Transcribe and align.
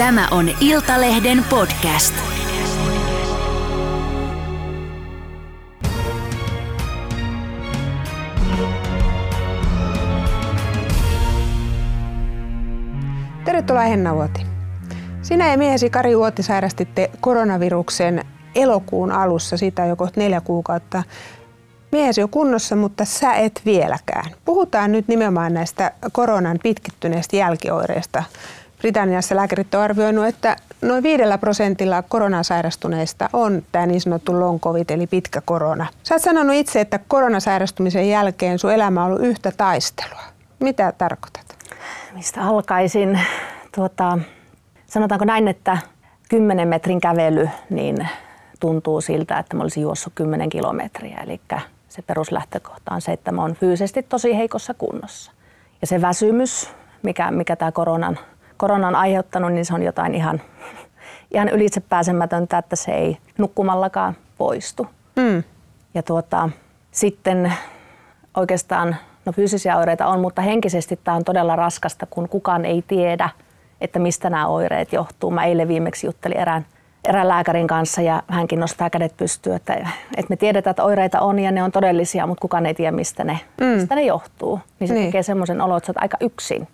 Tämä 0.00 0.28
on 0.30 0.50
Iltalehden 0.60 1.44
podcast. 1.50 2.14
Tervetuloa 13.44 13.82
Henna 13.82 14.14
Vuoti. 14.14 14.46
Sinä 15.22 15.50
ja 15.50 15.58
miehesi 15.58 15.90
Kari 15.90 16.18
Vuoti 16.18 16.42
sairastitte 16.42 17.10
koronaviruksen 17.20 18.24
elokuun 18.54 19.12
alussa, 19.12 19.56
siitä 19.56 19.82
on 19.82 19.88
jo 19.88 19.96
kohta 19.96 20.20
neljä 20.20 20.40
kuukautta. 20.40 21.02
Miehesi 21.92 22.22
on 22.22 22.28
kunnossa, 22.28 22.76
mutta 22.76 23.04
sä 23.04 23.32
et 23.32 23.62
vieläkään. 23.64 24.30
Puhutaan 24.44 24.92
nyt 24.92 25.08
nimenomaan 25.08 25.54
näistä 25.54 25.92
koronan 26.12 26.58
pitkittyneistä 26.62 27.36
jälkioireista. 27.36 28.24
Britanniassa 28.80 29.36
lääkärit 29.36 29.74
on 29.74 29.80
arvioinut, 29.80 30.26
että 30.26 30.56
noin 30.82 31.02
viidellä 31.02 31.38
prosentilla 31.38 32.02
koronasairastuneista 32.02 33.28
on 33.32 33.62
tämä 33.72 33.86
niin 33.86 34.00
sanottu 34.00 34.40
long 34.40 34.60
covid 34.60 34.90
eli 34.90 35.06
pitkä 35.06 35.42
korona. 35.44 35.86
Sä 36.02 36.14
oot 36.14 36.22
sanonut 36.22 36.54
itse, 36.56 36.80
että 36.80 37.00
koronasairastumisen 37.08 38.08
jälkeen 38.08 38.58
sun 38.58 38.72
elämä 38.72 39.04
on 39.04 39.10
ollut 39.10 39.26
yhtä 39.26 39.52
taistelua. 39.56 40.22
Mitä 40.60 40.92
tarkoitat? 40.98 41.56
Mistä 42.14 42.42
alkaisin? 42.42 43.20
Tuota, 43.74 44.18
sanotaanko 44.86 45.24
näin, 45.24 45.48
että 45.48 45.78
10 46.28 46.68
metrin 46.68 47.00
kävely 47.00 47.48
niin 47.70 48.08
tuntuu 48.60 49.00
siltä, 49.00 49.38
että 49.38 49.56
mä 49.56 49.62
olisin 49.62 49.82
juossut 49.82 50.12
10 50.14 50.48
kilometriä. 50.48 51.18
Eli 51.24 51.40
se 51.88 52.02
peruslähtökohta 52.02 52.94
on 52.94 53.00
se, 53.00 53.12
että 53.12 53.32
mä 53.32 53.42
oon 53.42 53.54
fyysisesti 53.54 54.02
tosi 54.02 54.36
heikossa 54.36 54.74
kunnossa. 54.74 55.32
Ja 55.80 55.86
se 55.86 56.00
väsymys, 56.00 56.70
mikä, 57.02 57.30
mikä 57.30 57.56
tämä 57.56 57.72
koronan, 57.72 58.18
koronan 58.60 58.96
aiheuttanut, 58.96 59.52
niin 59.52 59.64
se 59.64 59.74
on 59.74 59.82
jotain 59.82 60.14
ihan, 60.14 60.40
ihan 61.34 61.48
ylitsepääsemätöntä, 61.48 62.58
että 62.58 62.76
se 62.76 62.92
ei 62.92 63.16
nukkumallakaan 63.38 64.16
poistu. 64.38 64.86
Mm. 65.16 65.42
Ja 65.94 66.02
tuota, 66.02 66.50
sitten 66.90 67.52
oikeastaan, 68.36 68.96
no 69.24 69.32
fyysisiä 69.32 69.78
oireita 69.78 70.06
on, 70.06 70.20
mutta 70.20 70.42
henkisesti 70.42 71.00
tämä 71.04 71.16
on 71.16 71.24
todella 71.24 71.56
raskasta, 71.56 72.06
kun 72.06 72.28
kukaan 72.28 72.64
ei 72.64 72.82
tiedä, 72.82 73.28
että 73.80 73.98
mistä 73.98 74.30
nämä 74.30 74.46
oireet 74.46 74.92
johtuu. 74.92 75.30
Mä 75.30 75.44
eilen 75.44 75.68
viimeksi 75.68 76.06
juttelin 76.06 76.38
erään 76.38 76.66
erään 77.04 77.28
lääkärin 77.28 77.66
kanssa 77.66 78.02
ja 78.02 78.22
hänkin 78.28 78.60
nostaa 78.60 78.90
kädet 78.90 79.16
pystyyn, 79.16 79.56
että, 79.56 79.74
että 80.16 80.26
me 80.28 80.36
tiedetään, 80.36 80.72
että 80.72 80.84
oireita 80.84 81.20
on 81.20 81.38
ja 81.38 81.50
ne 81.50 81.62
on 81.62 81.72
todellisia, 81.72 82.26
mutta 82.26 82.42
kukaan 82.42 82.66
ei 82.66 82.74
tiedä, 82.74 82.92
mistä 82.92 83.24
ne, 83.24 83.40
mm. 83.60 83.66
mistä 83.66 83.94
ne 83.94 84.02
johtuu. 84.02 84.60
Niin 84.80 84.88
se 84.88 84.94
niin. 84.94 85.06
tekee 85.06 85.22
semmoisen 85.22 85.60
olo, 85.60 85.76
että 85.76 85.86
sä 85.86 85.90
oot 85.90 86.02
aika 86.02 86.16
yksin 86.20 86.68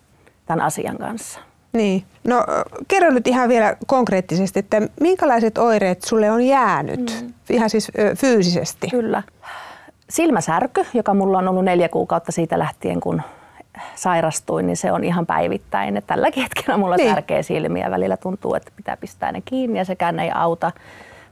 tämän 0.45 0.65
asian 0.65 0.97
kanssa. 0.97 1.39
Niin. 1.73 2.03
No 2.23 2.43
kerro 2.87 3.11
nyt 3.11 3.27
ihan 3.27 3.49
vielä 3.49 3.75
konkreettisesti, 3.87 4.59
että 4.59 4.81
minkälaiset 5.01 5.57
oireet 5.57 6.01
sulle 6.01 6.31
on 6.31 6.41
jäänyt, 6.41 7.21
mm. 7.21 7.33
ihan 7.49 7.69
siis 7.69 7.91
fyysisesti? 8.17 8.87
Kyllä. 8.87 9.23
Silmäsärky, 10.09 10.85
joka 10.93 11.13
mulla 11.13 11.37
on 11.37 11.47
ollut 11.47 11.65
neljä 11.65 11.89
kuukautta 11.89 12.31
siitä 12.31 12.59
lähtien, 12.59 12.99
kun 12.99 13.21
sairastuin, 13.95 14.67
niin 14.67 14.77
se 14.77 14.91
on 14.91 15.03
ihan 15.03 15.25
päivittäin. 15.25 15.97
Et 15.97 16.07
tälläkin 16.07 16.43
hetkellä 16.43 16.77
mulla 16.77 16.95
niin. 16.95 17.09
särkee 17.09 17.43
silmiä. 17.43 17.91
Välillä 17.91 18.17
tuntuu, 18.17 18.55
että 18.55 18.71
pitää 18.75 18.97
pistää 18.97 19.31
ne 19.31 19.41
kiinni 19.45 19.79
ja 19.79 19.85
sekään 19.85 20.19
ei 20.19 20.31
auta. 20.33 20.71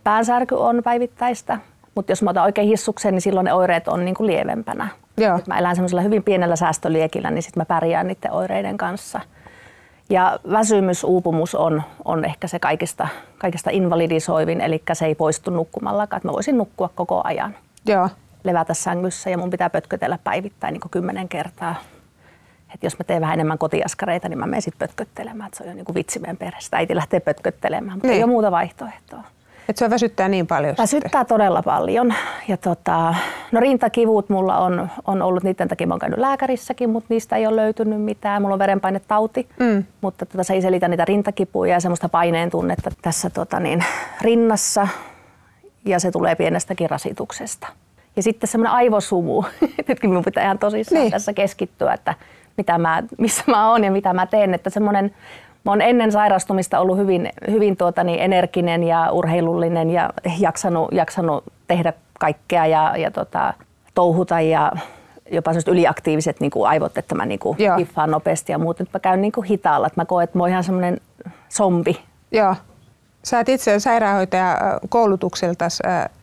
Päänsärky 0.04 0.56
on 0.56 0.82
päivittäistä, 0.84 1.58
mutta 1.96 2.12
jos 2.12 2.22
mä 2.24 2.30
otan 2.30 2.44
oikein 2.44 2.68
hissuksen, 2.68 3.14
niin 3.14 3.22
silloin 3.22 3.46
ne 3.46 3.54
oireet 3.54 3.88
on 3.88 4.06
niinku 4.06 4.26
lievempänä. 4.26 4.88
Joo. 5.18 5.40
mä 5.48 5.58
elän 5.58 5.76
semmoisella 5.76 6.02
hyvin 6.02 6.24
pienellä 6.24 6.56
säästöliekillä, 6.56 7.32
niin 7.32 7.44
sitten 7.44 7.62
mä 7.62 7.66
pärjään 7.66 8.08
niiden 8.08 8.32
oireiden 8.32 8.78
kanssa. 8.78 9.22
Ja 10.10 10.40
väsymys, 10.52 11.04
uupumus 11.04 11.56
on, 11.56 11.84
on 12.06 12.26
ehkä 12.26 12.48
se 12.48 12.60
kaikista, 12.60 13.08
kaikista 13.38 13.70
invalidisoivin, 13.70 14.62
eli 14.62 14.84
se 14.94 15.06
ei 15.06 15.16
poistu 15.16 15.52
nukkumallakaan. 15.52 16.22
Mä 16.24 16.32
voisin 16.32 16.58
nukkua 16.58 16.90
koko 16.96 17.22
ajan. 17.24 17.56
Joo. 17.86 18.10
Levätä 18.44 18.74
sängyssä 18.74 19.30
ja 19.30 19.38
mun 19.38 19.50
pitää 19.50 19.70
pötkötellä 19.70 20.20
päivittäin 20.24 20.74
niin 20.74 20.90
kymmenen 20.92 21.30
kertaa 21.30 21.76
että 22.76 22.86
jos 22.86 23.00
mä 23.00 23.04
teen 23.04 23.22
vähän 23.22 23.34
enemmän 23.34 23.58
kotiaskareita, 23.58 24.30
niin 24.30 24.40
mä 24.40 24.46
menen 24.46 24.62
sitten 24.62 24.88
pötköttelemään. 24.88 25.48
Että 25.48 25.58
se 25.58 25.64
on 25.64 25.70
jo 25.70 25.76
niin 25.76 25.86
kuin 25.86 25.96
vitsi 25.96 26.20
meidän 26.20 26.38
perheestä. 26.38 26.78
Äiti 26.78 26.96
lähtee 26.96 27.20
pötköttelemään, 27.20 27.98
mutta 27.98 28.08
niin. 28.08 28.18
ei 28.18 28.24
ole 28.24 28.32
muuta 28.32 28.52
vaihtoehtoa. 28.52 29.24
Että 29.70 29.80
se 29.80 29.90
väsyttää 29.90 30.28
niin 30.28 30.48
paljon 30.48 30.76
Väsyttää 30.78 31.10
sitten. 31.10 31.26
todella 31.26 31.62
paljon. 31.62 32.14
Ja 32.48 32.58
tota, 32.58 33.16
no 33.52 33.60
rintakivut 33.60 34.30
mulla 34.30 34.58
on, 34.58 34.90
on 35.08 35.22
ollut, 35.22 35.44
niiden 35.44 35.68
takia 35.68 35.88
mä 35.88 35.94
oon 35.94 36.00
käynyt 36.00 36.20
lääkärissäkin, 36.20 36.90
mutta 36.90 37.08
niistä 37.10 37.36
ei 37.36 37.48
ole 37.48 37.56
löytynyt 37.56 38.02
mitään. 38.02 38.42
Mulla 38.42 38.54
on 38.54 38.60
verenpainetauti, 38.60 39.48
mm. 39.60 39.84
mutta 40.02 40.26
tota, 40.26 40.44
se 40.44 40.54
ei 40.54 40.62
selitä 40.62 40.88
niitä 40.88 41.06
rintakipuja 41.06 41.74
ja 41.74 41.80
semmoista 41.80 42.10
paineen 42.10 42.50
tunnetta 42.50 42.92
tässä 43.02 43.30
tota, 43.30 43.60
niin, 43.60 43.84
rinnassa. 44.22 44.88
Ja 45.86 46.00
se 46.00 46.12
tulee 46.12 46.36
pienestäkin 46.36 46.90
rasituksesta. 46.90 47.68
Ja 48.16 48.24
sitten 48.24 48.48
semmoinen 48.48 48.74
aivosumu. 48.74 49.44
Nytkin 49.88 50.10
minun 50.10 50.24
pitää 50.24 50.44
ihan 50.44 50.60
tosissaan 50.60 51.02
niin. 51.02 51.12
tässä 51.12 51.34
keskittyä, 51.34 51.94
että 51.94 52.14
mitä 52.58 52.78
mä, 52.78 53.04
missä 53.18 53.44
mä 53.48 53.72
oon 53.72 53.84
ja 53.84 53.92
mitä 53.92 54.14
mä 54.14 54.26
teen. 54.26 54.54
Että 54.54 54.70
semmoinen, 54.70 55.16
mä 55.66 55.72
oon 55.72 55.82
ennen 55.82 56.12
sairastumista 56.12 56.80
ollut 56.80 56.98
hyvin, 56.98 57.30
hyvin 57.52 57.78
tuota, 57.78 58.04
niin 58.04 58.20
energinen 58.20 58.84
ja 58.84 59.12
urheilullinen 59.12 59.90
ja 59.90 60.10
jaksanut, 60.40 60.90
jaksanut 60.92 61.44
tehdä 61.68 61.94
kaikkea 62.20 62.66
ja, 62.66 62.98
ja 62.98 63.12
tota, 63.12 63.54
touhuta 63.96 64.42
ja 64.42 64.72
jopa 65.32 65.52
yliaktiiviset 65.68 66.40
niin 66.40 66.52
kuin 66.52 66.70
aivot, 66.70 66.98
että 66.98 67.16
mä 67.16 67.26
niin 67.26 67.40
kuin 67.40 67.58
hiffaan 67.78 68.12
nopeasti 68.12 68.52
ja 68.52 68.58
muuten. 68.58 68.88
Mä 68.94 69.00
käyn 69.00 69.22
niin 69.22 69.32
kuin 69.32 69.48
hitaalla, 69.48 69.88
että 69.88 70.02
mä 70.02 70.06
koen, 70.06 70.24
että 70.24 70.38
mä 70.38 70.44
oon 70.44 70.50
ihan 70.50 70.64
semmoinen 70.64 70.98
zombi. 71.50 72.00
Joo. 72.32 72.56
Sä 73.24 73.38
oot 73.38 73.50
itse 73.50 73.80
sairaanhoitaja 73.80 74.58
koulutukselta. 74.90 75.66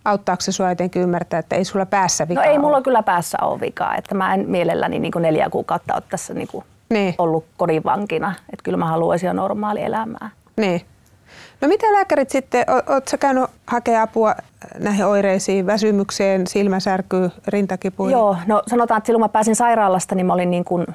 Auttaako 0.05 0.41
se 0.41 0.53
sinua 0.53 0.69
jotenkin 0.71 1.03
ymmärtää, 1.03 1.39
että 1.39 1.57
ei 1.57 1.65
sulla 1.65 1.87
päässä 1.87 2.29
vikaa 2.29 2.45
No 2.45 2.51
ei 2.51 2.59
mulla 2.59 2.77
ole. 2.77 2.85
kyllä 2.85 3.03
päässä 3.03 3.39
ole 3.43 3.61
vikaa. 3.61 3.97
Että 3.97 4.15
mä 4.15 4.35
en 4.35 4.45
mielelläni 4.49 4.99
niin 4.99 5.13
kuin 5.13 5.23
neljä 5.23 5.51
kuukautta 5.51 5.95
ole 5.95 6.03
tässä 6.11 6.35
niin 6.35 6.49
kuin 6.49 6.65
niin. 6.93 7.15
ollut 7.19 7.45
kodin 7.57 7.85
vankina. 7.85 8.35
Että 8.53 8.63
kyllä 8.63 8.79
mä 8.79 8.87
haluaisin 8.87 9.27
jo 9.27 9.33
normaali 9.33 9.83
elämää. 9.83 10.31
Niin. 10.57 10.81
No 11.61 11.69
mitä 11.69 11.93
lääkärit 11.93 12.31
sitten, 12.31 12.65
ootko 12.69 13.17
käynyt 13.21 13.45
hakea 13.67 14.03
apua 14.03 14.35
näihin 14.79 15.07
oireisiin, 15.07 15.67
väsymykseen, 15.67 16.47
silmäsärkyyn, 16.47 17.33
rintakipuun? 17.47 18.11
Joo, 18.11 18.37
no 18.47 18.63
sanotaan, 18.67 18.99
että 18.99 19.07
silloin 19.07 19.25
mä 19.25 19.29
pääsin 19.29 19.57
sairaalasta, 19.57 20.15
niin 20.15 20.27
mä 20.27 20.33
olin 20.33 20.51
niin 20.51 20.65
kuin 20.65 20.87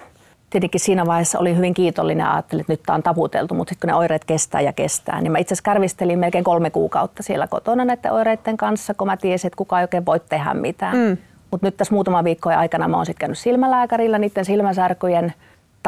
tietenkin 0.49 0.81
siinä 0.81 1.05
vaiheessa 1.05 1.39
olin 1.39 1.57
hyvin 1.57 1.73
kiitollinen 1.73 2.23
ja 2.23 2.33
ajattelin, 2.33 2.61
että 2.61 2.73
nyt 2.73 2.83
tämä 2.85 2.95
on 2.95 3.03
taputeltu, 3.03 3.53
mutta 3.53 3.71
sitten 3.71 3.87
kun 3.87 3.93
ne 3.93 3.99
oireet 3.99 4.25
kestää 4.25 4.61
ja 4.61 4.73
kestää, 4.73 5.21
niin 5.21 5.31
mä 5.31 5.37
itse 5.37 5.53
asiassa 5.53 5.71
kärvistelin 5.71 6.19
melkein 6.19 6.43
kolme 6.43 6.69
kuukautta 6.69 7.23
siellä 7.23 7.47
kotona 7.47 7.85
näiden 7.85 8.11
oireiden 8.11 8.57
kanssa, 8.57 8.93
kun 8.93 9.07
mä 9.07 9.17
tiesin, 9.17 9.47
että 9.47 9.57
kukaan 9.57 9.79
ei 9.79 9.83
oikein 9.83 10.05
voi 10.05 10.19
tehdä 10.19 10.53
mitään. 10.53 10.97
Mm. 10.97 11.17
Mutta 11.51 11.67
nyt 11.67 11.77
tässä 11.77 11.93
muutama 11.93 12.23
viikkojen 12.23 12.59
aikana 12.59 12.87
mä 12.87 12.97
oon 12.97 13.05
sitten 13.05 13.19
käynyt 13.19 13.37
silmälääkärillä 13.37 14.19
niiden 14.19 14.45
silmäsärkyjen 14.45 15.33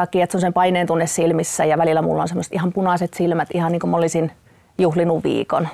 takia, 0.00 0.24
että 0.24 0.32
se 0.32 0.36
on 0.36 0.40
sen 0.40 0.52
paineen 0.52 0.86
tunne 0.86 1.06
silmissä 1.06 1.64
ja 1.64 1.78
välillä 1.78 2.02
mulla 2.02 2.22
on 2.22 2.28
semmoiset 2.28 2.52
ihan 2.52 2.72
punaiset 2.72 3.14
silmät, 3.14 3.48
ihan 3.54 3.72
niin 3.72 3.80
kuin 3.80 3.90
mä 3.90 3.96
olisin 3.96 4.32
juhlinut 4.78 5.24
viikon. 5.24 5.68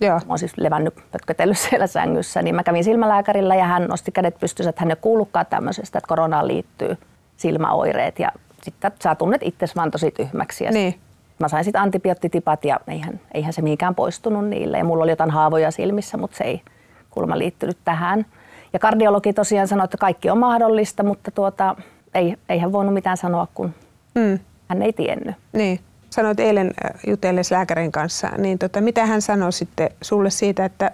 Joo. 0.00 0.14
Mä 0.14 0.24
oon 0.28 0.38
siis 0.38 0.52
levännyt, 0.56 0.94
pötkötellyt 1.12 1.58
siellä 1.58 1.86
sängyssä, 1.86 2.42
niin 2.42 2.54
mä 2.54 2.62
kävin 2.62 2.84
silmälääkärillä 2.84 3.54
ja 3.54 3.64
hän 3.64 3.84
nosti 3.84 4.12
kädet 4.12 4.38
pystyssä, 4.40 4.70
että 4.70 4.82
hän 4.82 4.90
ei 4.90 4.96
kuullutkaan 5.00 5.46
tämmöisestä, 5.50 5.98
että 5.98 6.08
koronaan 6.08 6.48
liittyy 6.48 6.96
silmäoireet 7.36 8.18
ja 8.18 8.32
sitten 8.62 8.92
sä 9.02 9.14
tunnet 9.14 9.42
itse 9.42 9.66
vaan 9.76 9.90
tosi 9.90 10.10
tyhmäksi. 10.10 10.64
Ja 10.64 10.70
niin. 10.70 10.94
Mä 11.38 11.48
sain 11.48 11.64
sitten 11.64 11.82
antibioottitipat 11.82 12.64
ja 12.64 12.80
eihän, 12.88 13.20
eihän 13.34 13.52
se 13.52 13.62
mihinkään 13.62 13.94
poistunut 13.94 14.48
niille. 14.48 14.78
Ja 14.78 14.84
mulla 14.84 15.02
oli 15.04 15.12
jotain 15.12 15.30
haavoja 15.30 15.70
silmissä, 15.70 16.16
mutta 16.16 16.36
se 16.36 16.44
ei 16.44 16.62
kuulemma 17.10 17.38
liittynyt 17.38 17.78
tähän. 17.84 18.26
Ja 18.72 18.78
kardiologi 18.78 19.32
tosiaan 19.32 19.68
sanoi, 19.68 19.84
että 19.84 19.96
kaikki 19.96 20.30
on 20.30 20.38
mahdollista, 20.38 21.02
mutta 21.02 21.30
tuota, 21.30 21.76
ei, 22.14 22.36
ei 22.48 22.58
hän 22.58 22.72
voinut 22.72 22.94
mitään 22.94 23.16
sanoa, 23.16 23.46
kun 23.54 23.74
mm. 24.14 24.38
hän 24.68 24.82
ei 24.82 24.92
tiennyt. 24.92 25.36
Niin. 25.52 25.80
Sanoit 26.10 26.40
eilen 26.40 26.70
äh, 26.84 27.00
jutellessa 27.06 27.54
lääkärin 27.54 27.92
kanssa, 27.92 28.28
niin 28.38 28.58
tota, 28.58 28.80
mitä 28.80 29.06
hän 29.06 29.22
sanoi 29.22 29.52
sitten 29.52 29.90
sulle 30.02 30.30
siitä, 30.30 30.64
että 30.64 30.90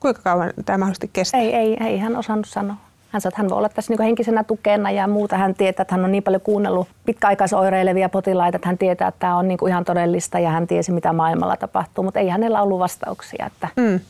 kuinka 0.00 0.22
kauan 0.22 0.52
tämä 0.64 0.78
mahdollisesti 0.78 1.10
kestää? 1.12 1.40
Ei, 1.40 1.54
ei, 1.54 1.76
ei 1.80 1.98
hän 1.98 2.16
osannut 2.16 2.48
sanoa. 2.48 2.76
Hän 3.10 3.20
sanoi, 3.20 3.30
että 3.30 3.42
hän 3.42 3.48
voi 3.48 3.58
olla 3.58 3.68
tässä 3.68 3.92
niin 3.92 4.02
henkisenä 4.02 4.44
tukena 4.44 4.90
ja 4.90 5.06
muuta. 5.06 5.36
Hän 5.36 5.54
tietää, 5.54 5.82
että 5.82 5.94
hän 5.94 6.04
on 6.04 6.12
niin 6.12 6.22
paljon 6.22 6.40
kuunnellut 6.40 6.88
pitkäaikaisoireilevia 7.06 8.08
potilaita, 8.08 8.56
että 8.56 8.68
hän 8.68 8.78
tietää, 8.78 9.08
että 9.08 9.18
tämä 9.18 9.36
on 9.36 9.48
niin 9.48 9.58
kuin 9.58 9.70
ihan 9.70 9.84
todellista 9.84 10.38
ja 10.38 10.50
hän 10.50 10.66
tiesi, 10.66 10.92
mitä 10.92 11.12
maailmalla 11.12 11.56
tapahtuu, 11.56 12.04
mutta 12.04 12.20
ei 12.20 12.28
hänellä 12.28 12.62
ollut 12.62 12.78
vastauksia. 12.78 13.46
Että... 13.46 13.68
Mm. 13.76 14.00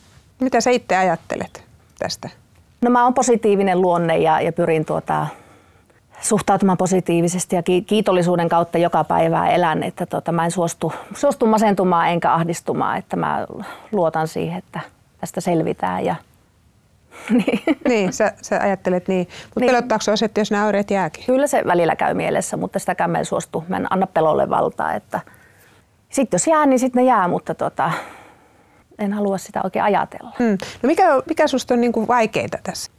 Mitä 0.41 0.61
sä 0.61 0.71
itse 0.71 0.97
ajattelet 0.97 1.65
tästä? 1.99 2.29
No 2.83 2.91
mä 2.91 3.05
oon 3.05 3.15
positiivinen 3.15 3.81
luonne 3.81 4.19
ja, 4.19 4.41
ja 4.41 4.53
pyrin 4.53 4.85
tuota, 4.85 5.27
suhtautumaan 6.21 6.79
positiivisesti 6.79 7.57
ja 7.57 7.63
kiitollisuuden 7.87 8.49
kautta 8.49 8.79
joka 8.79 9.05
päivää 9.05 9.51
elän, 9.51 9.83
että 9.83 10.07
tota, 10.07 10.33
mä 10.33 10.45
en 10.45 10.51
suostu, 10.51 10.93
suostu 11.15 11.47
masentumaan 11.47 12.09
enkä 12.09 12.33
ahdistumaan, 12.33 12.99
että 12.99 13.17
mä 13.17 13.47
luotan 13.93 14.29
siihen, 14.29 14.59
että 14.59 14.81
tästä 15.21 15.41
selvitään 15.41 16.05
ja 16.05 16.17
niin. 17.31 17.61
niin, 17.89 18.13
sä, 18.13 18.33
sä 18.43 18.61
ajattelet 18.61 19.09
niin. 19.09 19.29
Mutta 19.45 19.61
niin. 19.61 19.71
pelottaako 19.71 20.17
se, 20.17 20.25
että 20.25 20.41
jos 20.41 20.51
nämä 20.51 20.67
oireet 20.67 20.91
jääkin? 20.91 21.25
Kyllä 21.27 21.47
se 21.47 21.63
välillä 21.67 21.97
käy 21.97 22.15
mielessä, 22.15 22.57
mutta 22.57 22.79
sitäkään 22.79 23.11
mä 23.11 23.19
en 23.19 23.25
suostu. 23.25 23.65
Mä 23.69 23.77
en 23.77 23.93
anna 23.93 24.07
pelolle 24.07 24.51
valtaa. 24.51 24.95
Että 24.95 25.21
Sitten 26.09 26.39
jos 26.39 26.47
jää, 26.47 26.67
niin 26.67 26.79
sitten 26.79 27.05
ne 27.05 27.09
jää, 27.09 27.29
mutta 27.29 27.55
tota, 27.55 27.93
en 28.99 29.13
halua 29.13 29.39
sitä 29.39 29.61
oikein 29.65 29.85
ajatella. 29.85 30.33
Mm. 30.39 30.59
No 30.83 30.87
mikä, 30.87 31.05
mikä 31.29 31.47
susta 31.47 31.75
on 31.75 31.81
niin 31.81 31.93
kuin 31.93 32.09
vaikeita 32.09 32.59
tässä? 32.63 32.93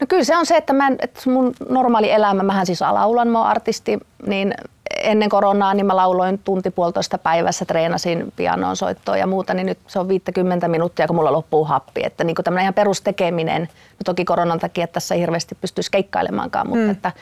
No 0.00 0.06
kyllä 0.08 0.24
se 0.24 0.36
on 0.36 0.46
se, 0.46 0.56
että, 0.56 0.72
mä 0.72 0.86
en, 0.86 0.96
että 1.00 1.30
mun 1.30 1.54
normaali 1.68 2.10
elämä, 2.10 2.42
mähän 2.42 2.66
siis 2.66 2.80
laulan, 2.80 3.28
mä 3.28 3.38
oon 3.38 3.48
artisti, 3.48 3.98
niin 4.26 4.54
ennen 5.02 5.28
koronaa 5.28 5.74
niin 5.74 5.86
mä 5.86 5.96
lauloin 5.96 6.38
tunti 6.38 6.70
puolitoista 6.70 7.18
päivässä, 7.18 7.64
treenasin 7.64 8.32
pianoon 8.36 8.76
soittoa 8.76 9.16
ja 9.16 9.26
muuta, 9.26 9.54
niin 9.54 9.66
nyt 9.66 9.78
se 9.86 9.98
on 9.98 10.08
50 10.08 10.68
minuuttia, 10.68 11.06
kun 11.06 11.16
mulla 11.16 11.32
loppuu 11.32 11.64
happi. 11.64 12.00
Että 12.04 12.24
niin 12.24 12.36
tämmöinen 12.44 12.62
ihan 12.62 12.74
perustekeminen, 12.74 13.62
no 13.62 14.04
toki 14.04 14.24
koronan 14.24 14.60
takia 14.60 14.86
tässä 14.86 15.14
ei 15.14 15.20
hirveästi 15.20 15.54
pystyisi 15.60 15.90
keikkailemaankaan, 15.90 16.68
mutta 16.68 16.84
mm. 16.84 16.90
että 16.90 17.12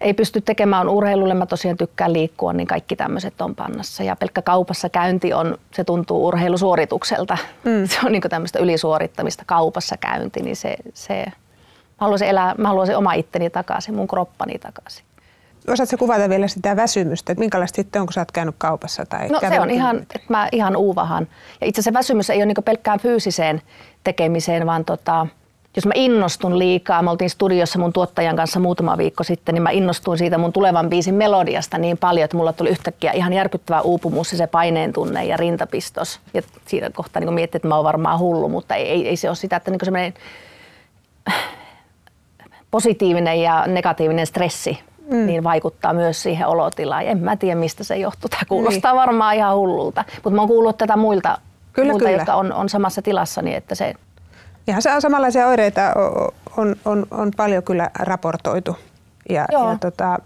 ei 0.00 0.14
pysty 0.14 0.40
tekemään 0.40 0.88
urheilulle, 0.88 1.34
mä 1.34 1.46
tosiaan 1.46 1.76
tykkään 1.76 2.12
liikkua, 2.12 2.52
niin 2.52 2.66
kaikki 2.66 2.96
tämmöiset 2.96 3.40
on 3.40 3.54
pannassa. 3.54 4.02
Ja 4.02 4.16
pelkkä 4.16 4.42
kaupassa 4.42 4.88
käynti 4.88 5.32
on, 5.32 5.58
se 5.74 5.84
tuntuu 5.84 6.26
urheilusuoritukselta. 6.26 7.38
Mm. 7.64 7.86
Se 7.88 7.98
on 8.04 8.12
niin 8.12 8.22
tämmöistä 8.22 8.58
ylisuorittamista, 8.58 9.42
kaupassa 9.46 9.96
käynti, 9.96 10.42
niin 10.42 10.56
se, 10.56 10.76
se 10.94 11.24
mä 11.26 11.32
haluaisin 11.96 12.28
elää, 12.28 12.54
mä 12.58 12.68
haluaisin 12.68 12.96
oma 12.96 13.12
itteni 13.12 13.50
takaisin, 13.50 13.94
mun 13.94 14.08
kroppani 14.08 14.58
takaisin. 14.58 15.04
Osaatko 15.68 15.96
kuvata 15.96 16.28
vielä 16.28 16.48
sitä 16.48 16.76
väsymystä, 16.76 17.32
että 17.32 17.40
minkälaista 17.40 17.76
sitten 17.76 18.00
on, 18.00 18.06
kun 18.06 18.12
sä 18.12 18.20
oot 18.20 18.32
käynyt 18.32 18.54
kaupassa? 18.58 19.06
Tai 19.06 19.28
no 19.28 19.40
se 19.40 19.60
on 19.60 19.70
ihan, 19.70 19.96
että 19.96 20.20
mä 20.28 20.48
ihan 20.52 20.76
uuvahan. 20.76 21.28
Ja 21.60 21.66
itse 21.66 21.80
asiassa 21.80 21.98
väsymys 21.98 22.30
ei 22.30 22.38
ole 22.38 22.46
niin 22.46 22.64
pelkkään 22.64 23.00
fyysiseen 23.00 23.62
tekemiseen, 24.04 24.66
vaan 24.66 24.84
tota, 24.84 25.26
jos 25.76 25.86
mä 25.86 25.92
innostun 25.94 26.58
liikaa, 26.58 27.02
me 27.02 27.10
oltiin 27.10 27.30
studiossa 27.30 27.78
mun 27.78 27.92
tuottajan 27.92 28.36
kanssa 28.36 28.60
muutama 28.60 28.98
viikko 28.98 29.24
sitten, 29.24 29.54
niin 29.54 29.62
mä 29.62 29.70
innostuin 29.70 30.18
siitä 30.18 30.38
mun 30.38 30.52
tulevan 30.52 30.90
biisin 30.90 31.14
melodiasta 31.14 31.78
niin 31.78 31.98
paljon, 31.98 32.24
että 32.24 32.36
mulla 32.36 32.52
tuli 32.52 32.68
yhtäkkiä 32.68 33.12
ihan 33.12 33.32
järkyttävä 33.32 33.80
uupumus 33.80 34.32
ja 34.32 34.38
se 34.38 34.46
paineen 34.46 34.92
tunne 34.92 35.24
ja 35.24 35.36
rintapistos. 35.36 36.20
Ja 36.34 36.42
siinä 36.66 36.90
kohtaa 36.90 37.20
niin 37.20 37.34
miettii, 37.34 37.58
että 37.58 37.68
mä 37.68 37.76
oon 37.76 37.84
varmaan 37.84 38.18
hullu, 38.18 38.48
mutta 38.48 38.74
ei, 38.74 38.88
ei, 38.88 39.08
ei 39.08 39.16
se 39.16 39.28
ole 39.28 39.36
sitä, 39.36 39.56
että 39.56 39.70
niin 39.70 39.80
semmoinen 39.84 40.14
positiivinen 42.70 43.42
ja 43.42 43.64
negatiivinen 43.66 44.26
stressi 44.26 44.78
mm. 45.10 45.26
niin 45.26 45.44
vaikuttaa 45.44 45.92
myös 45.92 46.22
siihen 46.22 46.46
olotilaan. 46.46 47.06
En 47.06 47.18
mä 47.18 47.36
tiedä, 47.36 47.60
mistä 47.60 47.84
se 47.84 47.96
johtuu. 47.96 48.28
Tämä 48.28 48.42
kuulostaa 48.48 48.92
niin. 48.92 49.00
varmaan 49.00 49.36
ihan 49.36 49.56
hullulta, 49.56 50.04
mutta 50.14 50.30
mä 50.30 50.40
oon 50.40 50.48
kuullut 50.48 50.78
tätä 50.78 50.96
muilta, 50.96 51.38
kyllä, 51.72 51.92
muilta 51.92 52.04
kyllä. 52.04 52.18
jotka 52.18 52.34
on, 52.34 52.52
on 52.52 52.68
samassa 52.68 53.02
tilassa, 53.02 53.42
niin 53.42 53.56
että 53.56 53.74
se 53.74 53.94
Ihan 54.70 55.02
samanlaisia 55.02 55.46
oireita 55.46 55.82
on, 56.56 56.76
on, 56.84 57.06
on 57.10 57.30
paljon 57.36 57.62
kyllä 57.62 57.90
raportoitu. 57.98 58.76
Ja, 59.28 59.46
ja 59.52 59.76
tota, 59.80 60.18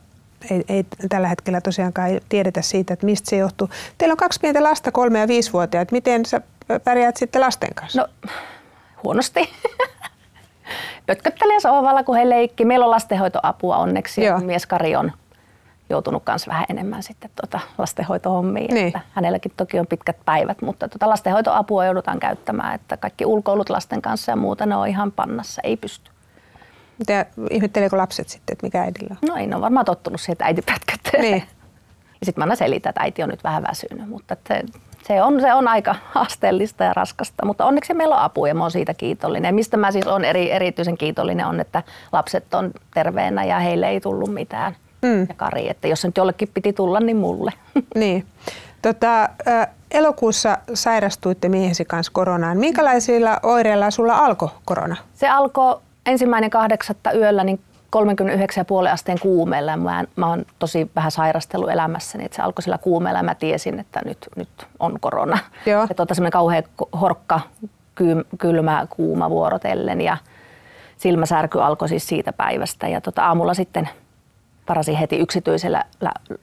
ei, 0.50 0.64
ei 0.68 0.86
tällä 1.08 1.28
hetkellä 1.28 1.60
tosiaankaan 1.60 2.10
tiedetä 2.28 2.62
siitä, 2.62 2.94
että 2.94 3.06
mistä 3.06 3.30
se 3.30 3.36
johtuu. 3.36 3.68
Teillä 3.98 4.12
on 4.12 4.16
kaksi 4.16 4.40
pientä 4.40 4.62
lasta, 4.62 4.92
kolme- 4.92 5.18
ja 5.18 5.28
viisivuotiaat. 5.28 5.92
Miten 5.92 6.26
sä 6.26 6.40
pärjäät 6.84 7.16
sitten 7.16 7.40
lasten 7.40 7.74
kanssa? 7.74 8.00
No, 8.00 8.08
huonosti. 9.04 9.50
Pötköttelen 11.06 11.60
sohvalla, 11.60 12.02
kun 12.02 12.16
he 12.16 12.28
leikki. 12.28 12.64
Meillä 12.64 12.84
on 12.84 12.90
lastenhoitoapua 12.90 13.76
onneksi. 13.76 14.24
Joo. 14.24 14.38
Mies 14.38 14.66
Kari 14.66 14.96
on 14.96 15.12
joutunut 15.90 16.22
myös 16.28 16.48
vähän 16.48 16.64
enemmän 16.68 17.02
sitten 17.02 17.30
tuota 17.40 17.60
lastenhoitohommiin. 17.78 18.74
Niin. 18.74 18.86
Että 18.86 19.00
hänelläkin 19.12 19.52
toki 19.56 19.80
on 19.80 19.86
pitkät 19.86 20.16
päivät, 20.24 20.62
mutta 20.62 20.88
tuota 20.88 21.08
lastenhoitoapua 21.08 21.84
joudutaan 21.84 22.20
käyttämään, 22.20 22.74
että 22.74 22.96
kaikki 22.96 23.26
ulkoilut 23.26 23.70
lasten 23.70 24.02
kanssa 24.02 24.32
ja 24.32 24.36
muuta 24.36 24.66
ne 24.66 24.76
on 24.76 24.88
ihan 24.88 25.12
pannassa, 25.12 25.62
ei 25.64 25.76
pysty. 25.76 26.10
Mitä 26.98 27.26
ihmetteleekö 27.50 27.96
lapset 27.96 28.28
sitten, 28.28 28.52
että 28.52 28.66
mikä 28.66 28.82
äidillä 28.82 29.16
on? 29.22 29.28
No 29.28 29.36
ei, 29.36 29.46
ne 29.46 29.56
on 29.56 29.62
varmaan 29.62 29.86
tottunut 29.86 30.20
siihen, 30.20 30.32
että 30.32 30.44
äiti 30.44 30.62
pätköttelee. 30.62 31.30
Niin. 31.30 31.42
Ja 32.20 32.26
sitten 32.26 32.40
mä 32.40 32.44
aina 32.44 32.56
selitän, 32.56 32.90
että 32.90 33.00
äiti 33.00 33.22
on 33.22 33.28
nyt 33.28 33.44
vähän 33.44 33.62
väsynyt, 33.62 34.08
mutta 34.08 34.36
se, 34.48 34.62
se, 35.06 35.22
on, 35.22 35.40
se 35.40 35.54
on 35.54 35.68
aika 35.68 35.94
haasteellista 36.14 36.84
ja 36.84 36.92
raskasta, 36.92 37.46
mutta 37.46 37.64
onneksi 37.64 37.94
meillä 37.94 38.14
on 38.14 38.22
apu 38.22 38.46
ja 38.46 38.54
mä 38.54 38.64
oon 38.64 38.70
siitä 38.70 38.94
kiitollinen. 38.94 39.48
Ja 39.48 39.52
mistä 39.52 39.76
mä 39.76 39.92
siis 39.92 40.06
on 40.06 40.24
eri, 40.24 40.50
erityisen 40.50 40.98
kiitollinen 40.98 41.46
on, 41.46 41.60
että 41.60 41.82
lapset 42.12 42.54
on 42.54 42.70
terveenä 42.94 43.44
ja 43.44 43.58
heille 43.58 43.88
ei 43.88 44.00
tullut 44.00 44.34
mitään 44.34 44.76
mm. 45.04 45.20
ja 45.28 45.34
Kari, 45.36 45.70
että 45.70 45.88
jos 45.88 46.00
se 46.00 46.08
nyt 46.08 46.16
jollekin 46.16 46.50
piti 46.54 46.72
tulla, 46.72 47.00
niin 47.00 47.16
mulle. 47.16 47.52
Niin. 47.94 48.26
Tota, 48.82 49.28
elokuussa 49.90 50.58
sairastuitte 50.74 51.48
miehesi 51.48 51.84
kanssa 51.84 52.12
koronaan. 52.12 52.58
Minkälaisilla 52.58 53.40
oireilla 53.42 53.90
sulla 53.90 54.16
alkoi 54.16 54.48
korona? 54.64 54.96
Se 55.14 55.28
alkoi 55.28 55.80
ensimmäinen 56.06 56.50
kahdeksatta 56.50 57.12
yöllä 57.12 57.44
niin 57.44 57.60
39,5 57.96 58.92
asteen 58.92 59.18
kuumeella 59.20 59.70
ja 59.70 59.76
mä, 59.76 60.04
mä 60.16 60.28
oon 60.28 60.44
tosi 60.58 60.90
vähän 60.96 61.10
sairastellut 61.10 61.70
elämässäni, 61.70 62.24
että 62.24 62.36
se 62.36 62.42
alkoi 62.42 62.62
sillä 62.62 62.78
kuumeella 62.78 63.18
ja 63.18 63.22
mä 63.22 63.34
tiesin, 63.34 63.78
että 63.78 64.00
nyt, 64.04 64.28
nyt 64.36 64.48
on 64.80 65.00
korona. 65.00 65.38
Joo. 65.66 65.86
Ja 65.88 65.94
tota, 65.94 66.14
semmoinen 66.14 66.32
kauhean 66.32 66.62
horkka, 67.00 67.40
kylmä, 68.38 68.86
kuuma 68.90 69.30
vuorotellen 69.30 70.00
ja 70.00 70.16
silmäsärky 70.96 71.62
alkoi 71.62 71.88
siis 71.88 72.08
siitä 72.08 72.32
päivästä 72.32 72.88
ja 72.88 73.00
tota, 73.00 73.26
aamulla 73.26 73.54
sitten– 73.54 73.88
varasin 74.68 74.96
heti 74.96 75.16
yksityisellä 75.18 75.84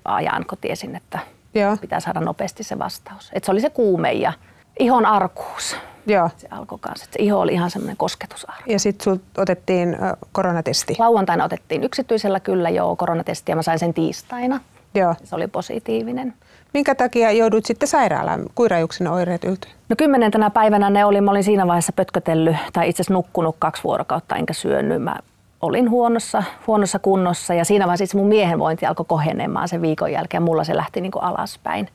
ajan, 0.06 0.46
kun 0.50 0.58
tiesin, 0.62 0.96
että 0.96 1.20
Joo. 1.54 1.78
pitää 1.78 2.00
saada 2.00 2.20
nopeasti 2.20 2.64
se 2.64 2.80
vastaus. 2.80 3.30
Et 3.34 3.44
se 3.44 3.52
oli 3.52 3.62
se 3.62 3.70
kuume 3.70 4.14
ja 4.14 4.34
ihon 4.80 5.06
arkuus. 5.06 5.76
Joo. 6.08 6.30
Se 6.38 6.48
alkoi 6.52 6.78
kanssa. 6.82 7.06
Se 7.12 7.24
iho 7.24 7.40
oli 7.40 7.54
ihan 7.54 7.72
semmoinen 7.72 7.98
kosketusarku. 7.98 8.64
Ja 8.66 8.80
sitten 8.80 9.20
otettiin 9.38 9.98
koronatesti? 10.32 10.96
Lauantaina 11.00 11.44
otettiin 11.44 11.84
yksityisellä 11.84 12.40
kyllä 12.40 12.70
jo 12.70 12.96
koronatesti 12.96 13.52
ja 13.52 13.56
mä 13.56 13.62
sain 13.62 13.80
sen 13.80 13.94
tiistaina. 13.94 14.60
Joo. 14.96 15.16
Se 15.24 15.36
oli 15.36 15.48
positiivinen. 15.48 16.34
Minkä 16.74 16.96
takia 16.96 17.32
joudut 17.32 17.66
sitten 17.66 17.88
sairaalaan? 17.88 18.46
Kuirajuksen 18.56 19.08
oireet 19.08 19.44
ylty? 19.44 19.68
No 19.90 19.96
kymmenentenä 19.96 20.50
päivänä 20.50 20.90
ne 20.90 21.06
oli, 21.06 21.22
mä 21.22 21.32
olin 21.32 21.44
siinä 21.44 21.68
vaiheessa 21.68 21.94
pötkötellyt 21.94 22.56
tai 22.74 22.90
itse 22.90 23.02
asiassa 23.02 23.14
nukkunut 23.14 23.56
kaksi 23.60 23.84
vuorokautta 23.84 24.36
enkä 24.36 24.54
syönyt. 24.54 25.04
Mä 25.04 25.16
olin 25.62 25.90
huonossa, 25.90 26.44
huonossa 26.68 27.00
kunnossa 27.00 27.54
ja 27.54 27.66
siinä 27.66 27.88
vaiheessa 27.88 28.18
mun 28.18 28.28
miehen 28.28 28.60
vointi 28.60 28.86
alkoi 28.86 29.06
kohenemaan 29.10 29.68
sen 29.68 29.82
viikon 29.82 30.12
jälkeen. 30.12 30.44
Mulla 30.44 30.64
se 30.64 30.76
lähti 30.76 31.02
niin 31.02 31.12
kuin 31.12 31.24
alaspäin. 31.24 31.88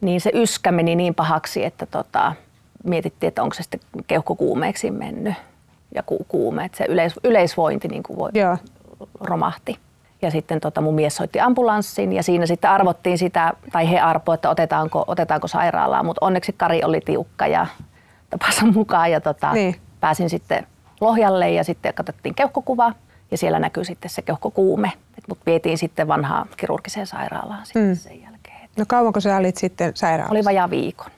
Niin 0.00 0.20
se 0.20 0.30
yskä 0.34 0.72
meni 0.72 0.94
niin 0.94 1.14
pahaksi, 1.14 1.64
että 1.64 1.86
tota, 1.86 2.32
mietittiin, 2.84 3.28
että 3.28 3.42
onko 3.42 3.54
se 3.54 3.62
sitten 3.62 3.80
keuhkokuumeeksi 4.06 4.90
mennyt 4.90 5.34
ja 5.94 6.02
ku, 6.02 6.26
kuume. 6.28 6.64
Että 6.64 6.78
se 6.78 6.84
yleis, 6.88 7.14
yleisvointi 7.24 7.88
niin 7.88 8.02
kuin 8.02 8.18
voi, 8.18 8.30
Joo. 8.34 8.56
romahti. 9.20 9.78
Ja 10.22 10.30
sitten 10.30 10.60
tota, 10.60 10.80
mun 10.80 10.94
mies 10.94 11.16
soitti 11.16 11.40
ambulanssin 11.40 12.12
ja 12.12 12.22
siinä 12.22 12.46
sitten 12.46 12.70
arvottiin 12.70 13.18
sitä, 13.18 13.52
tai 13.72 13.90
he 13.90 14.00
arpo, 14.00 14.32
että 14.32 14.50
otetaanko, 14.50 15.04
otetaanko 15.06 15.48
sairaalaan. 15.48 16.06
Mutta 16.06 16.26
onneksi 16.26 16.52
Kari 16.52 16.84
oli 16.84 17.00
tiukka 17.00 17.46
ja 17.46 17.66
tapansa 18.30 18.66
mukaan 18.78 19.10
ja 19.10 19.20
tota, 19.20 19.52
niin. 19.52 19.76
pääsin 20.00 20.30
sitten 20.30 20.66
Lohjalle 21.00 21.50
ja 21.50 21.64
sitten 21.64 21.94
katsottiin 21.94 22.34
keuhkokuvaa 22.34 22.94
ja 23.30 23.38
siellä 23.38 23.58
näkyy 23.58 23.84
sitten 23.84 24.10
se 24.10 24.22
keuhkokuume. 24.22 24.92
Mut 25.28 25.38
vietiin 25.46 25.78
sitten 25.78 26.08
vanhaan 26.08 26.48
kirurgiseen 26.56 27.06
sairaalaan 27.06 27.66
sitten 27.66 27.88
mm. 27.88 27.96
sen 27.96 28.22
jälkeen. 28.22 28.68
No 28.78 28.84
kauanko 28.88 29.20
sä 29.20 29.36
olit 29.36 29.56
sitten 29.56 29.96
sairaalassa? 29.96 30.32
Oli 30.32 30.44
vajaa 30.44 30.70
viikon, 30.70 31.10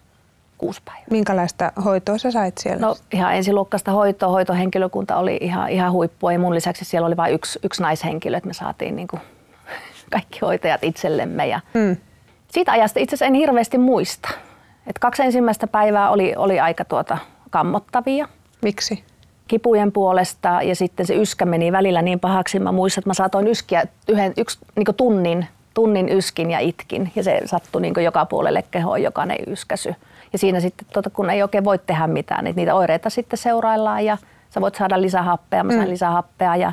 kuusi 0.59 0.83
päivää. 0.85 1.05
Minkälaista 1.11 1.73
hoitoa 1.85 2.19
sä 2.19 2.31
sait 2.31 2.59
siellä? 2.59 2.87
No 2.87 2.97
ihan 3.13 3.35
ensiluokkaista 3.35 3.93
hoitoa. 3.93 4.29
Hoitohenkilökunta 4.29 5.17
oli 5.17 5.39
ihan, 5.41 5.71
ihan 5.71 5.93
huippua 5.93 6.33
ja 6.33 6.39
mun 6.39 6.55
lisäksi 6.55 6.85
siellä 6.85 7.07
oli 7.07 7.17
vain 7.17 7.35
yksi, 7.35 7.59
yksi 7.63 7.83
naishenkilö, 7.83 8.37
että 8.37 8.47
me 8.47 8.55
saatiin 8.55 8.97
niin 8.97 9.09
kuin 9.09 9.23
kaikki 10.13 10.39
hoitajat 10.43 10.85
itsellemme. 10.85 11.47
Ja 11.47 11.61
mm. 11.75 11.97
Siitä 12.49 12.73
ajasta 12.73 13.01
itse 13.01 13.15
asiassa 13.15 13.27
en 13.27 13.35
hirveästi 13.35 13.79
muista. 13.79 14.29
Et 14.87 14.99
kaksi 14.99 15.23
ensimmäistä 15.23 15.67
päivää 15.67 16.11
oli, 16.11 16.35
oli 16.37 16.61
aika 16.61 16.85
tuota 16.85 17.19
kammottavia. 17.51 18.29
Miksi? 18.63 19.05
Kipujen 19.49 19.93
puolesta 19.93 20.63
ja 20.63 20.77
sitten 20.77 21.07
se 21.07 21.15
yskä 21.15 21.47
meni 21.47 21.73
välillä 21.73 22.03
niin 22.03 22.21
pahaksi. 22.21 22.59
Mä 22.59 22.73
muistan, 22.73 23.01
että 23.01 23.11
mä 23.11 23.15
saatoin 23.15 23.49
yskiä 23.49 23.85
yhden, 24.09 24.33
yksi, 24.37 24.59
niin 24.77 24.95
tunnin, 24.97 25.47
tunnin 25.75 26.09
yskin 26.09 26.51
ja 26.51 26.59
itkin 26.59 27.13
ja 27.17 27.23
se 27.23 27.41
sattui 27.45 27.83
niin 27.83 27.95
joka 28.05 28.27
puolelle 28.27 28.65
kehoon 28.71 29.03
jokainen 29.03 29.39
yskäsy. 29.47 29.95
Ja 30.33 30.39
siinä 30.39 30.61
sitten, 30.61 30.87
tuota, 30.93 31.11
kun 31.11 31.31
ei 31.31 31.43
oikein 31.43 31.65
voi 31.65 31.79
tehdä 31.79 32.07
mitään, 32.07 32.45
niin 32.45 32.57
niitä 32.57 32.75
oireita 32.75 33.11
sitten 33.11 33.39
seuraillaan 33.39 34.05
ja 34.05 34.19
sä 34.51 34.61
voit 34.61 34.75
saada 34.75 35.01
lisähappea, 35.01 35.65
mä 35.65 35.73
sain 35.73 35.85
mm. 35.85 35.91
lisähappea 35.91 36.57
ja, 36.57 36.73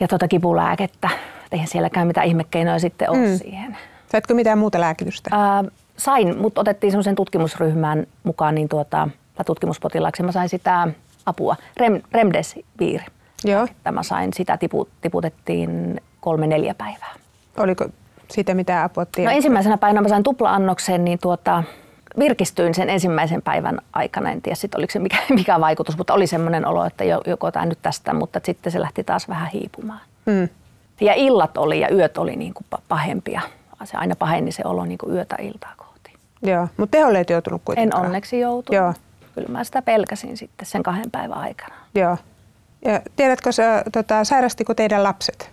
ja 0.00 0.08
tuota 0.08 0.28
kipulääkettä. 0.28 1.08
Eihän 1.52 1.68
sielläkään 1.68 2.06
mitään 2.06 2.26
ihmekeinoja 2.26 2.78
sitten 2.78 3.10
ole 3.10 3.28
mm. 3.28 3.38
siihen. 3.38 3.76
Saitko 4.12 4.34
mitään 4.34 4.58
muuta 4.58 4.80
lääkitystä? 4.80 5.30
Ää, 5.32 5.64
sain, 5.96 6.38
mutta 6.38 6.60
otettiin 6.60 6.90
semmoisen 6.90 7.14
tutkimusryhmään 7.14 8.06
mukaan 8.24 8.54
niin 8.54 8.68
tuota, 8.68 9.08
tutkimuspotilaaksi. 9.46 10.22
Mä 10.22 10.32
sain 10.32 10.48
sitä 10.48 10.88
apua, 11.26 11.56
Rem, 11.76 12.02
Remdesivir. 12.12 13.00
Joo. 13.44 13.68
Tämä 13.84 14.02
sain, 14.02 14.32
sitä 14.34 14.56
tipu, 14.56 14.88
tiputettiin 15.00 16.00
kolme-neljä 16.20 16.74
päivää. 16.74 17.14
Oliko 17.56 17.86
siitä 18.30 18.54
mitä 18.54 18.84
apua 18.84 19.06
No 19.24 19.30
ensimmäisenä 19.30 19.78
päivänä 19.78 20.00
mä 20.00 20.08
sain 20.08 20.22
tupla-annoksen, 20.22 21.04
niin 21.04 21.18
tuota, 21.22 21.62
virkistyin 22.18 22.74
sen 22.74 22.90
ensimmäisen 22.90 23.42
päivän 23.42 23.78
aikana. 23.92 24.30
En 24.30 24.42
tiedä 24.42 24.54
sit 24.54 24.74
oliko 24.74 24.90
se 24.90 24.98
mikä, 24.98 25.16
mikä 25.34 25.60
vaikutus, 25.60 25.98
mutta 25.98 26.14
oli 26.14 26.26
semmoinen 26.26 26.66
olo, 26.66 26.84
että 26.84 27.04
joko 27.26 27.50
tämä 27.50 27.66
nyt 27.66 27.78
tästä, 27.82 28.14
mutta 28.14 28.40
sitten 28.42 28.72
se 28.72 28.80
lähti 28.80 29.04
taas 29.04 29.28
vähän 29.28 29.50
hiipumaan. 29.50 30.00
Mm. 30.26 30.48
Ja 31.00 31.14
illat 31.14 31.56
oli 31.56 31.80
ja 31.80 31.94
yöt 31.94 32.18
oli 32.18 32.36
niin 32.36 32.54
kuin 32.54 32.66
pahempia. 32.88 33.40
Se 33.84 33.96
aina 33.96 34.16
paheni 34.16 34.52
se 34.52 34.62
olo 34.64 34.84
niin 34.84 34.98
kuin 34.98 35.14
yötä 35.14 35.36
iltaa 35.40 35.74
kohti. 35.76 36.12
Joo, 36.42 36.68
mutta 36.76 36.98
teholle 36.98 37.20
et 37.20 37.30
joutunut 37.30 37.60
En 37.60 37.64
kuitenkaan. 37.64 38.06
onneksi 38.06 38.40
joutunut. 38.40 38.76
Joo. 38.82 38.94
Kyllä 39.34 39.48
mä 39.48 39.64
sitä 39.64 39.82
pelkäsin 39.82 40.36
sitten 40.36 40.66
sen 40.66 40.82
kahden 40.82 41.10
päivän 41.10 41.38
aikana. 41.38 41.74
Joo. 41.94 42.16
Ja 42.84 43.00
tiedätkö, 43.16 43.52
sä, 43.52 43.84
tota, 43.92 44.24
sairastiko 44.24 44.74
teidän 44.74 45.02
lapset? 45.02 45.50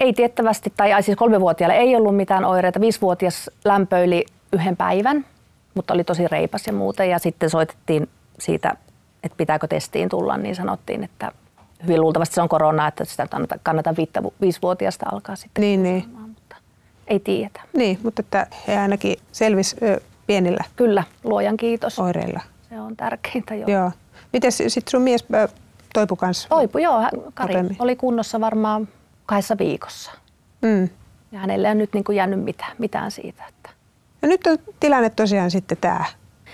Ei 0.00 0.12
tiettävästi, 0.12 0.72
tai 0.76 0.92
ai 0.92 1.02
siis 1.02 1.18
kolmevuotiaalle 1.18 1.76
ei 1.76 1.96
ollut 1.96 2.16
mitään 2.16 2.44
oireita. 2.44 2.80
Viisivuotias 2.80 3.50
lämpöili 3.64 4.24
yhden 4.52 4.76
päivän, 4.76 5.24
mutta 5.74 5.94
oli 5.94 6.04
tosi 6.04 6.28
reipas 6.28 6.66
ja 6.66 6.72
muuta. 6.72 7.04
Ja 7.04 7.18
sitten 7.18 7.50
soitettiin 7.50 8.08
siitä, 8.38 8.74
että 9.22 9.36
pitääkö 9.36 9.66
testiin 9.66 10.08
tulla, 10.08 10.36
niin 10.36 10.54
sanottiin, 10.54 11.04
että 11.04 11.32
hyvin 11.82 12.00
luultavasti 12.00 12.34
se 12.34 12.42
on 12.42 12.48
korona, 12.48 12.88
että 12.88 13.04
sitä 13.04 13.26
kannata, 13.26 13.58
kannata 13.62 13.96
viittä, 13.96 14.22
viisivuotiaasta 14.40 15.06
alkaa 15.12 15.36
sitten. 15.36 15.62
Niin, 15.62 15.82
niin. 15.82 16.04
Mutta 16.18 16.56
ei 17.06 17.20
tiedetä. 17.20 17.60
Niin, 17.72 17.98
mutta 18.02 18.20
että 18.20 18.46
he 18.68 18.78
ainakin 18.78 19.16
selvis 19.32 19.76
ö, 19.82 20.00
pienillä 20.26 20.64
Kyllä, 20.76 21.04
luojan 21.24 21.56
kiitos. 21.56 21.98
oireilla. 21.98 22.40
Se 22.68 22.80
on 22.80 22.96
tärkeintä 22.96 23.54
jo. 23.54 23.66
Joo. 23.66 23.90
Miten 24.32 24.52
sitten 24.52 24.90
sun 24.90 25.02
mies 25.02 25.24
toipu 25.94 26.16
kanssa? 26.16 26.48
Toipu, 26.48 26.78
joo. 26.78 27.00
hän- 27.00 27.10
Kari 27.34 27.54
Nopeammin. 27.54 27.76
oli 27.78 27.96
kunnossa 27.96 28.40
varmaan 28.40 28.88
kahdessa 29.26 29.58
viikossa. 29.58 30.10
Mm. 30.62 30.88
Ja 31.32 31.38
hänelle 31.38 31.68
ei 31.68 31.74
nyt 31.74 31.92
niin 31.92 32.04
kuin 32.04 32.16
jäänyt 32.16 32.40
mitään, 32.44 32.72
mitään 32.78 33.10
siitä. 33.10 33.44
Että 33.48 33.70
Ja 34.22 34.28
nyt 34.28 34.46
on 34.46 34.58
tilanne 34.80 35.10
tosiaan 35.10 35.50
sitten 35.50 35.78
tämä. 35.80 36.04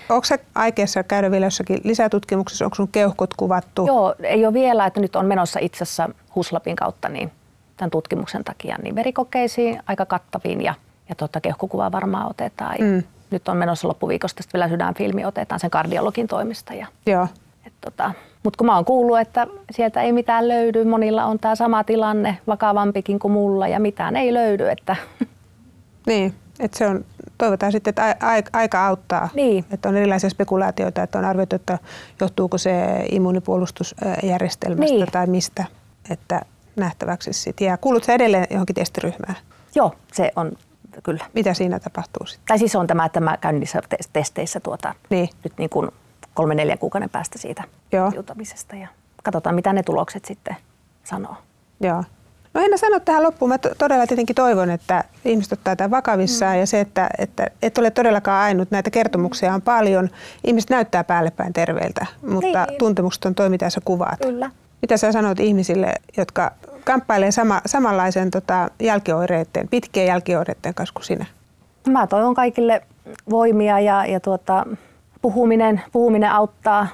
Onko 0.09 0.25
sä 0.25 0.39
aikeessa 0.55 1.03
käydä 1.03 1.31
vielä 1.31 1.45
jossakin 1.45 1.81
lisätutkimuksessa? 1.83 2.65
Onko 2.65 2.75
sun 2.75 2.87
keuhkot 2.87 3.33
kuvattu? 3.33 3.85
Joo, 3.87 4.15
ei 4.23 4.45
ole 4.45 4.53
vielä, 4.53 4.85
että 4.85 4.99
nyt 4.99 5.15
on 5.15 5.25
menossa 5.25 5.59
itse 5.61 5.83
asiassa 5.83 6.09
Huslapin 6.35 6.75
kautta 6.75 7.09
niin 7.09 7.31
tämän 7.77 7.91
tutkimuksen 7.91 8.43
takia 8.43 8.77
niin 8.83 8.95
verikokeisiin 8.95 9.79
aika 9.87 10.05
kattaviin 10.05 10.61
ja, 10.61 10.73
ja 11.09 11.15
tota, 11.15 11.41
keuhkokuvaa 11.41 11.91
varmaan 11.91 12.29
otetaan. 12.29 12.75
Mm. 12.79 13.03
Nyt 13.35 13.47
on 13.47 13.57
menossa 13.57 13.87
loppuviikosta 13.87 14.43
sitten 14.43 14.59
vielä 14.59 14.69
sydänfilmi, 14.69 15.25
otetaan 15.25 15.59
sen 15.59 15.69
kardiologin 15.69 16.27
toimesta. 16.27 16.73
Ja, 16.73 16.87
Joo. 17.05 17.27
et 17.67 17.73
tota, 17.81 18.11
mutta 18.43 18.57
kun 18.57 18.65
mä 18.67 18.75
oon 18.75 18.85
kuullut, 18.85 19.19
että 19.19 19.47
sieltä 19.71 20.01
ei 20.01 20.11
mitään 20.11 20.47
löydy, 20.47 20.83
monilla 20.83 21.25
on 21.25 21.39
tämä 21.39 21.55
sama 21.55 21.83
tilanne, 21.83 22.37
vakavampikin 22.47 23.19
kuin 23.19 23.31
mulla 23.31 23.67
ja 23.67 23.79
mitään 23.79 24.15
ei 24.15 24.33
löydy, 24.33 24.69
että 24.69 24.95
Niin, 26.07 26.33
että 26.59 26.77
se 26.77 26.87
on, 26.87 27.05
toivotaan 27.37 27.71
sitten, 27.71 27.89
että 27.91 28.03
ai- 28.03 28.15
ai- 28.21 28.43
aika 28.53 28.87
auttaa. 28.87 29.29
Niin. 29.33 29.65
Että 29.71 29.89
on 29.89 29.97
erilaisia 29.97 30.29
spekulaatioita, 30.29 31.03
että 31.03 31.19
on 31.19 31.25
arvioitu, 31.25 31.55
että 31.55 31.79
johtuuko 32.21 32.57
se 32.57 33.05
immuunipuolustusjärjestelmästä 33.11 34.95
Niin. 34.95 35.07
tai 35.11 35.27
mistä, 35.27 35.65
että 36.09 36.41
nähtäväksi 36.75 37.33
sitten 37.33 37.65
jää. 37.65 37.77
Kuulut 37.77 38.03
sä 38.03 38.13
edelleen 38.13 38.47
johonkin 38.49 38.75
testiryhmään? 38.75 39.35
joo, 39.75 39.95
se 40.13 40.31
on 40.35 40.51
kyllä. 41.03 41.25
Mitä 41.33 41.53
siinä 41.53 41.79
tapahtuu 41.79 42.25
sitten? 42.25 42.47
Tai 42.47 42.59
siis 42.59 42.75
on 42.75 42.87
tämä, 42.87 43.05
että 43.05 43.19
mä 43.19 43.37
käyn 43.37 43.59
niissä 43.59 43.81
te- 43.89 43.97
testeissä 44.13 44.59
tuota, 44.59 44.93
Niin. 45.09 45.29
nyt 45.43 45.53
niin 45.57 45.69
kuin 45.69 45.91
kolme 46.33 46.55
neljän 46.55 46.77
kuukauden 46.77 47.09
päästä 47.09 47.37
siitä 47.39 47.63
Joo. 47.91 48.11
ja 48.79 48.87
katsotaan, 49.23 49.55
mitä 49.55 49.73
ne 49.73 49.83
tulokset 49.83 50.25
sitten 50.25 50.55
sanoo. 51.03 51.35
Joo. 51.81 52.03
No 52.53 52.61
Henna, 52.61 52.77
sano 52.77 52.99
tähän 52.99 53.23
loppuun. 53.23 53.49
Mä 53.49 53.57
to- 53.57 53.75
todella 53.77 54.07
tietenkin 54.07 54.35
toivon, 54.35 54.69
että 54.69 55.03
ihmiset 55.25 55.51
ottaa 55.53 55.75
tämän 55.75 55.91
vakavissaan 55.91 56.55
mm. 56.55 56.59
ja 56.59 56.67
se, 56.67 56.79
että, 56.79 57.09
että 57.17 57.47
et 57.61 57.77
ole 57.77 57.91
todellakaan 57.91 58.43
ainut. 58.43 58.71
Näitä 58.71 58.89
kertomuksia 58.89 59.53
on 59.53 59.61
paljon. 59.61 60.09
Ihmiset 60.43 60.69
näyttää 60.69 61.03
päällepäin 61.03 61.53
päin 61.53 61.53
terveiltä, 61.53 62.05
mutta 62.21 62.65
Niin. 62.65 62.77
tuntemukset 62.79 63.25
on 63.25 63.35
toi, 63.35 63.49
mitä 63.49 63.69
sä 63.69 63.81
kuvaat. 63.85 64.19
Kyllä. 64.21 64.51
Mitä 64.81 64.97
sä 64.97 65.11
sanot 65.11 65.39
ihmisille, 65.39 65.93
jotka 66.17 66.51
kamppailee 66.85 67.31
sama, 67.31 67.61
samanlaisen 67.65 68.31
tota, 68.31 68.69
jälkioireiden, 68.79 69.67
pitkien 69.67 70.07
jälkioireiden 70.07 70.73
kanssa 70.73 70.93
kuin 70.93 71.05
sinä? 71.05 71.25
Mä 71.87 72.07
toivon 72.07 72.33
kaikille 72.33 72.81
voimia 73.29 73.79
ja, 73.79 74.05
ja 74.05 74.19
tuota, 74.19 74.65
puhuminen, 75.21 75.81
puhuminen 75.91 76.31
auttaa, 76.31 76.87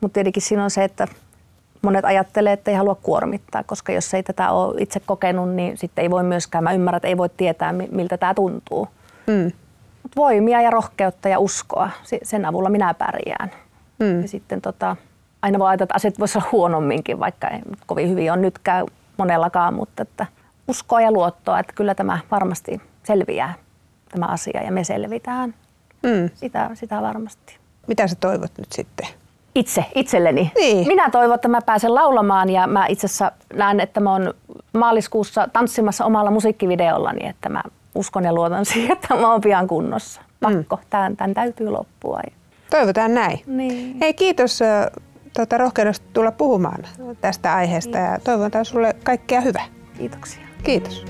mutta 0.00 0.14
tietenkin 0.14 0.42
siinä 0.42 0.64
on 0.64 0.70
se, 0.70 0.84
että 0.84 1.08
monet 1.82 2.04
ajattelee, 2.04 2.52
että 2.52 2.70
ei 2.70 2.76
halua 2.76 2.94
kuormittaa, 2.94 3.62
koska 3.62 3.92
jos 3.92 4.14
ei 4.14 4.22
tätä 4.22 4.50
ole 4.50 4.74
itse 4.80 5.00
kokenut, 5.00 5.50
niin 5.50 5.76
sitten 5.76 6.02
ei 6.02 6.10
voi 6.10 6.22
myöskään, 6.22 6.64
mä 6.64 6.72
ymmärrän, 6.72 6.96
että 6.96 7.08
ei 7.08 7.16
voi 7.16 7.28
tietää, 7.28 7.72
mi- 7.72 7.88
miltä 7.92 8.18
tämä 8.18 8.34
tuntuu. 8.34 8.88
Mm. 9.26 9.52
Mut 10.02 10.16
voimia 10.16 10.60
ja 10.60 10.70
rohkeutta 10.70 11.28
ja 11.28 11.38
uskoa, 11.38 11.90
sen 12.22 12.44
avulla 12.44 12.68
minä 12.68 12.94
pärjään. 12.94 13.50
Mm. 13.98 14.22
Ja 14.22 14.28
sitten 14.28 14.60
tota, 14.60 14.96
aina 15.42 15.58
voi 15.58 15.68
ajatella, 15.68 15.84
että 15.84 15.94
asiat 15.94 16.18
voisi 16.18 16.38
olla 16.38 16.48
huonomminkin, 16.52 17.20
vaikka 17.20 17.48
ei 17.48 17.60
kovin 17.86 18.10
hyvin 18.10 18.32
on 18.32 18.42
nytkään 18.42 18.86
monellakaan, 19.16 19.74
mutta 19.74 20.02
että 20.02 20.26
uskoa 20.68 21.00
ja 21.00 21.12
luottoa, 21.12 21.58
että 21.58 21.72
kyllä 21.72 21.94
tämä 21.94 22.18
varmasti 22.30 22.80
selviää, 23.04 23.54
tämä 24.08 24.26
asia, 24.26 24.62
ja 24.62 24.72
me 24.72 24.84
selvitään. 24.84 25.54
Mm. 26.02 26.30
Sitä, 26.34 26.70
sitä 26.74 27.02
varmasti. 27.02 27.58
Mitä 27.86 28.06
sä 28.06 28.14
toivot 28.14 28.52
nyt 28.58 28.72
sitten? 28.72 29.06
Itse, 29.54 29.84
itselleni. 29.94 30.52
Niin. 30.54 30.86
Minä 30.86 31.10
toivon, 31.10 31.34
että 31.34 31.48
mä 31.48 31.62
pääsen 31.62 31.94
laulamaan 31.94 32.50
ja 32.50 32.66
mä 32.66 32.86
itse 32.86 33.06
asiassa 33.06 33.32
näen, 33.54 33.80
että 33.80 34.00
mä 34.00 34.12
oon 34.12 34.34
maaliskuussa 34.72 35.48
tanssimassa 35.52 36.04
omalla 36.04 36.30
musiikkivideollani, 36.30 37.28
että 37.28 37.48
mä 37.48 37.62
uskon 37.94 38.24
ja 38.24 38.32
luotan 38.32 38.64
siihen, 38.74 38.92
että 38.92 39.14
mä 39.14 39.32
oon 39.32 39.40
pian 39.40 39.66
kunnossa. 39.66 40.20
Pakko, 40.40 40.80
tämän, 40.90 41.16
tämän 41.16 41.34
täytyy 41.34 41.70
loppua. 41.70 42.20
Toivotaan 42.70 43.14
näin. 43.14 43.40
Niin. 43.46 43.96
Hei, 44.00 44.14
kiitos 44.14 44.60
ö, 45.38 45.42
tota, 45.42 45.58
rohkeudesta 45.58 46.06
tulla 46.12 46.32
puhumaan 46.32 46.84
tästä 47.20 47.54
aiheesta 47.54 47.98
ja 47.98 48.18
toivotan 48.24 48.64
sulle 48.64 48.96
kaikkea 49.04 49.40
hyvää. 49.40 49.64
Kiitoksia. 49.98 50.42
Kiitos. 50.62 51.04